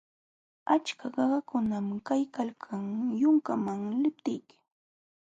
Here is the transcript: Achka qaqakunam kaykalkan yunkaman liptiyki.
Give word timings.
Achka 0.75 1.07
qaqakunam 1.15 1.87
kaykalkan 2.07 2.85
yunkaman 3.21 3.81
liptiyki. 4.03 4.57